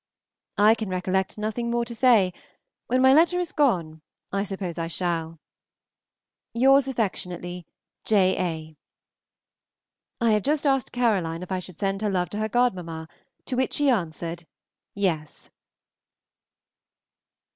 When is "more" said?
1.69-1.85